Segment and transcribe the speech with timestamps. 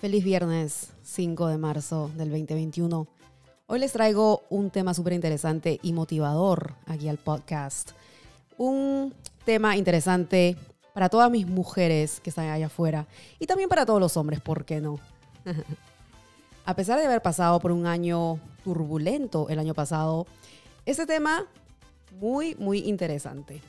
[0.00, 3.06] Feliz viernes 5 de marzo del 2021.
[3.66, 7.90] Hoy les traigo un tema súper interesante y motivador aquí al podcast.
[8.56, 9.12] Un
[9.44, 10.56] tema interesante
[10.94, 13.06] para todas mis mujeres que están allá afuera
[13.38, 14.98] y también para todos los hombres, ¿por qué no?
[16.64, 20.26] A pesar de haber pasado por un año turbulento el año pasado,
[20.86, 21.44] este tema
[22.18, 23.60] muy, muy interesante.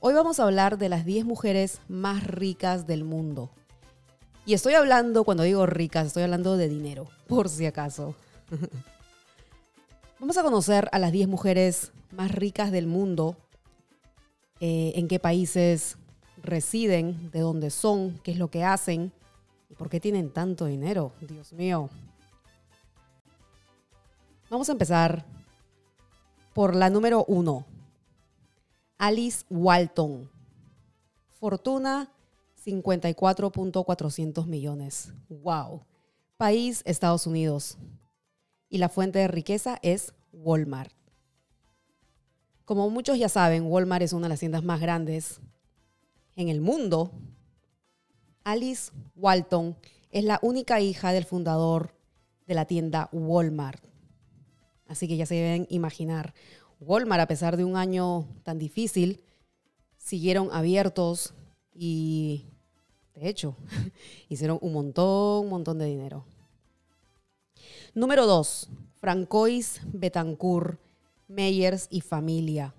[0.00, 3.48] Hoy vamos a hablar de las 10 mujeres más ricas del mundo.
[4.46, 8.14] Y estoy hablando, cuando digo ricas, estoy hablando de dinero, por si acaso.
[10.18, 13.36] Vamos a conocer a las 10 mujeres más ricas del mundo,
[14.60, 15.96] eh, en qué países
[16.42, 19.12] residen, de dónde son, qué es lo que hacen
[19.70, 21.12] y por qué tienen tanto dinero.
[21.20, 21.88] Dios mío.
[24.50, 25.24] Vamos a empezar
[26.52, 27.64] por la número uno.
[28.98, 30.28] Alice Walton.
[31.38, 32.10] Fortuna
[32.64, 35.12] 54.400 millones.
[35.28, 35.84] ¡Wow!
[36.36, 37.78] País Estados Unidos.
[38.68, 40.92] Y la fuente de riqueza es Walmart.
[42.64, 45.40] Como muchos ya saben, Walmart es una de las tiendas más grandes
[46.36, 47.10] en el mundo.
[48.44, 49.76] Alice Walton
[50.10, 51.94] es la única hija del fundador
[52.46, 53.82] de la tienda Walmart.
[54.86, 56.34] Así que ya se deben imaginar,
[56.80, 59.22] Walmart, a pesar de un año tan difícil,
[59.96, 61.34] siguieron abiertos
[61.72, 62.49] y,
[63.20, 63.54] de hecho,
[64.30, 66.24] hicieron un montón, un montón de dinero.
[67.94, 68.70] Número 2.
[68.96, 70.80] Francois Betancourt,
[71.28, 72.74] Meyers y familia.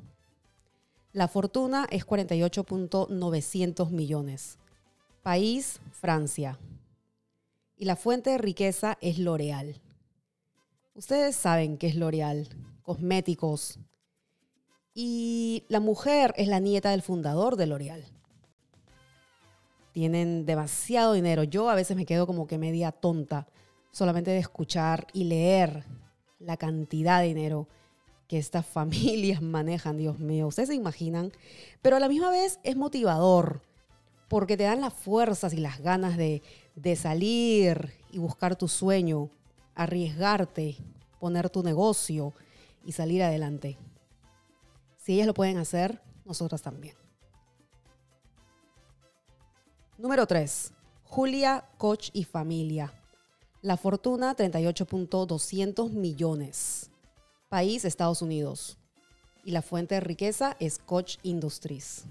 [1.13, 4.57] La fortuna es 48.900 millones.
[5.21, 6.57] País, Francia.
[7.77, 9.79] Y la fuente de riqueza es L'Oreal.
[10.95, 12.47] Ustedes saben qué es L'Oreal,
[12.81, 13.77] cosméticos.
[14.95, 18.05] Y la mujer es la nieta del fundador de L'Oreal.
[19.91, 21.43] Tienen demasiado dinero.
[21.43, 23.47] Yo a veces me quedo como que media tonta
[23.91, 25.83] solamente de escuchar y leer
[26.39, 27.67] la cantidad de dinero
[28.27, 31.31] que estas familias manejan, Dios mío, ustedes se imaginan,
[31.81, 33.61] pero a la misma vez es motivador
[34.29, 36.41] porque te dan las fuerzas y las ganas de,
[36.75, 39.29] de salir y buscar tu sueño,
[39.75, 40.77] arriesgarte,
[41.19, 42.33] poner tu negocio
[42.85, 43.77] y salir adelante.
[44.95, 46.95] Si ellas lo pueden hacer, nosotras también.
[50.01, 50.73] Número 3.
[51.03, 52.91] Julia, Coach y familia.
[53.61, 56.89] La fortuna 38.200 millones.
[57.49, 58.79] País Estados Unidos.
[59.45, 62.05] Y la fuente de riqueza es Coach Industries.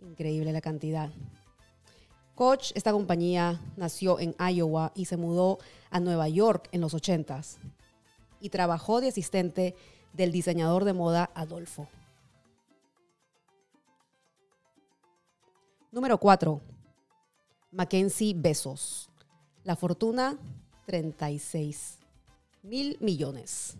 [0.00, 1.10] Increíble la cantidad.
[2.34, 5.58] Coach, esta compañía nació en Iowa y se mudó
[5.90, 7.58] a Nueva York en los 80s
[8.40, 9.76] y trabajó de asistente
[10.14, 11.86] del diseñador de moda Adolfo.
[15.92, 16.58] Número 4.
[17.70, 19.10] Mackenzie Besos.
[19.62, 20.38] La fortuna
[20.86, 21.98] 36
[22.62, 23.76] mil millones.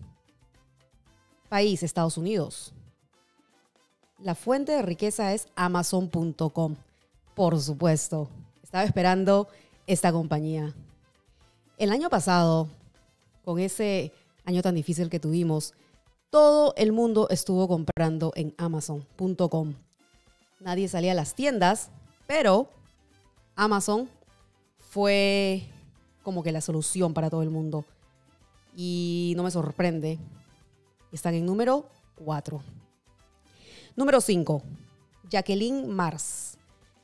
[1.48, 2.74] País Estados Unidos.
[4.18, 6.76] La fuente de riqueza es amazon.com.
[7.34, 8.28] Por supuesto.
[8.62, 9.48] Estaba esperando
[9.86, 10.74] esta compañía.
[11.78, 12.68] El año pasado,
[13.42, 14.12] con ese
[14.44, 15.72] año tan difícil que tuvimos,
[16.28, 19.74] todo el mundo estuvo comprando en amazon.com.
[20.60, 21.90] Nadie salía a las tiendas,
[22.32, 22.66] pero
[23.56, 24.08] Amazon
[24.78, 25.68] fue
[26.22, 27.84] como que la solución para todo el mundo.
[28.74, 30.18] Y no me sorprende.
[31.12, 31.90] Están en número
[32.24, 32.62] 4.
[33.96, 34.62] Número 5.
[35.28, 36.56] Jacqueline Mars.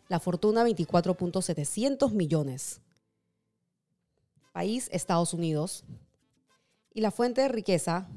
[0.09, 2.81] La fortuna 24.700 millones.
[4.55, 5.85] País Estados Unidos.
[6.95, 8.09] Y la fuente de riqueza,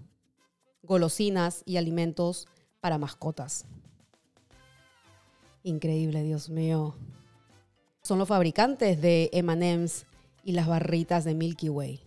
[0.82, 2.48] golosinas y alimentos
[2.80, 3.66] para mascotas.
[5.64, 6.96] Increíble, Dios mío.
[8.02, 10.06] Son los fabricantes de M&M's
[10.44, 12.02] y las barritas de Milky Way.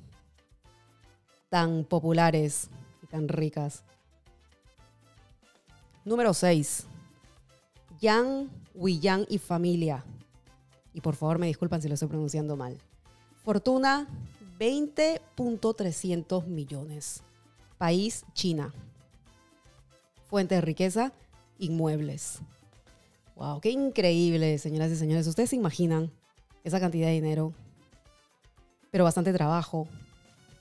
[1.51, 2.69] Tan populares
[3.03, 3.85] y tan ricas.
[6.05, 6.87] Número 6.
[8.01, 10.05] Yang Yang y familia.
[10.93, 12.77] Y por favor me disculpan si lo estoy pronunciando mal.
[13.45, 14.09] Fortuna
[14.59, 17.23] 20.300 millones.
[17.79, 18.75] País China.
[20.27, 21.13] Fuente de riqueza,
[21.59, 22.41] inmuebles.
[23.37, 25.27] Wow, qué increíble, señoras y señores.
[25.27, 26.11] Ustedes se imaginan
[26.63, 27.53] esa cantidad de dinero,
[28.91, 29.89] pero bastante trabajo,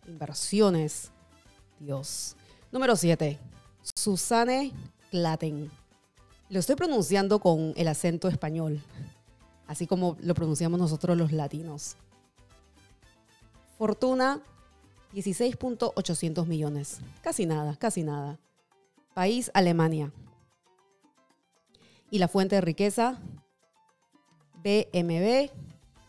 [0.08, 1.12] inversiones.
[1.80, 2.36] Dios.
[2.72, 3.38] Número 7.
[3.96, 4.72] Susane
[5.12, 5.70] Claten.
[6.50, 8.82] Lo estoy pronunciando con el acento español,
[9.68, 11.96] así como lo pronunciamos nosotros los latinos.
[13.78, 14.42] Fortuna,
[15.14, 17.00] 16.800 millones.
[17.22, 18.40] Casi nada, casi nada.
[19.14, 20.12] País, Alemania.
[22.14, 23.18] Y la fuente de riqueza,
[24.64, 25.50] BMB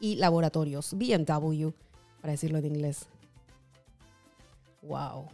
[0.01, 1.71] y laboratorios, BMW,
[2.21, 3.06] para decirlo en inglés.
[4.83, 5.29] Wow.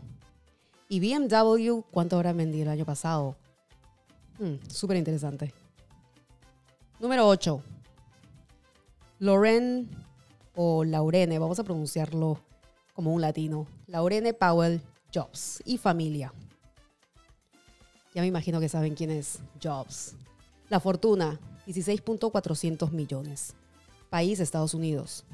[0.88, 3.34] ¿Y BMW cuánto habrá vendido el año pasado?
[4.38, 5.52] Hmm, Súper interesante.
[7.00, 7.60] Número 8.
[9.18, 9.90] Loren
[10.54, 12.38] o Laurene, vamos a pronunciarlo
[12.94, 13.66] como un latino.
[13.88, 14.80] Laurene Powell
[15.12, 16.32] Jobs y familia.
[18.14, 20.14] Ya me imagino que saben quién es Jobs.
[20.70, 23.54] La fortuna, 16.400 millones.
[24.08, 25.24] País, Estados Unidos.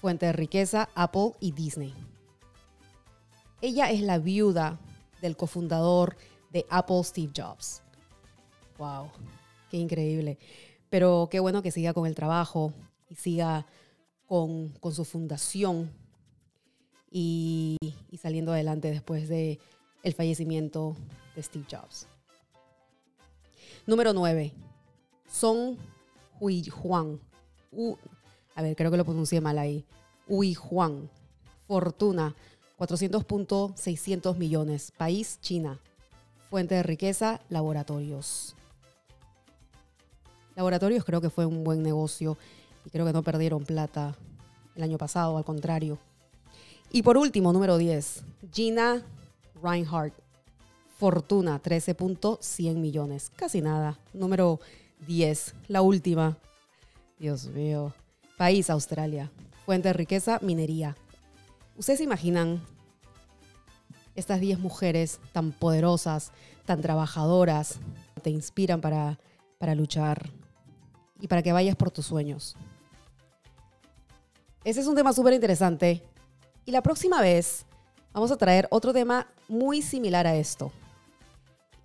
[0.00, 1.94] Fuente de riqueza, Apple y Disney.
[3.60, 4.80] Ella es la viuda
[5.22, 6.16] del cofundador
[6.50, 7.82] de Apple, Steve Jobs.
[8.78, 9.12] ¡Wow!
[9.70, 10.38] ¡Qué increíble!
[10.90, 12.72] Pero qué bueno que siga con el trabajo
[13.08, 13.64] y siga
[14.26, 15.88] con, con su fundación
[17.12, 17.76] y,
[18.10, 19.60] y, saliendo adelante después de
[20.02, 20.96] el fallecimiento
[21.36, 22.08] de Steve Jobs.
[23.88, 24.52] Número 9.
[25.32, 25.78] Son
[26.38, 27.18] Hui Juan.
[28.54, 29.86] a ver, creo que lo pronuncié mal ahí.
[30.26, 31.08] Hui Juan.
[31.66, 32.36] Fortuna.
[32.78, 34.92] 400.600 millones.
[34.94, 35.80] País, China.
[36.50, 38.54] Fuente de riqueza, laboratorios.
[40.54, 42.36] Laboratorios creo que fue un buen negocio
[42.84, 44.14] y creo que no perdieron plata
[44.76, 45.96] el año pasado, al contrario.
[46.92, 49.02] Y por último, número 10, Gina
[49.62, 50.27] Reinhardt.
[50.98, 53.30] Fortuna, 13.100 millones.
[53.36, 53.96] Casi nada.
[54.12, 54.58] Número
[55.06, 56.36] 10, la última.
[57.20, 57.94] Dios mío.
[58.36, 59.30] País, Australia.
[59.64, 60.96] Fuente de riqueza, minería.
[61.76, 62.60] ¿Ustedes se imaginan
[64.16, 66.32] estas 10 mujeres tan poderosas,
[66.64, 67.78] tan trabajadoras,
[68.20, 69.20] te inspiran para,
[69.58, 70.28] para luchar
[71.20, 72.56] y para que vayas por tus sueños?
[74.64, 76.02] Ese es un tema súper interesante.
[76.66, 77.66] Y la próxima vez
[78.12, 80.72] vamos a traer otro tema muy similar a esto.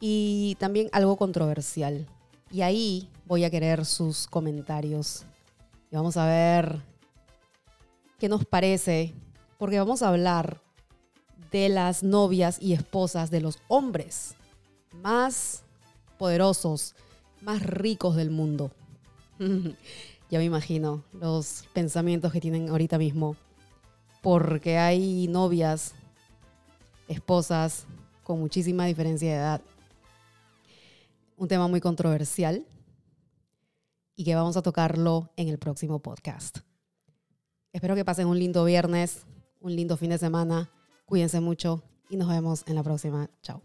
[0.06, 2.06] Y también algo controversial.
[2.52, 5.24] Y ahí voy a querer sus comentarios.
[5.90, 6.82] Y vamos a ver
[8.20, 9.14] qué nos parece.
[9.58, 10.60] Porque vamos a hablar
[11.52, 14.36] de las novias y esposas de los hombres
[15.02, 15.64] más
[16.18, 16.96] poderosos,
[17.42, 18.72] más ricos del mundo.
[20.30, 23.38] ya me imagino los pensamientos que tienen ahorita mismo,
[24.22, 25.94] porque hay novias,
[27.08, 27.86] esposas
[28.26, 29.62] con muchísima diferencia de edad.
[31.38, 32.66] Un tema muy controversial
[34.16, 36.60] y que vamos a tocarlo en el próximo podcast.
[37.72, 39.26] Espero que pasen un lindo viernes,
[39.60, 40.70] un lindo fin de semana
[41.06, 43.30] Cuídense mucho y nos vemos en la próxima.
[43.42, 43.62] Chao.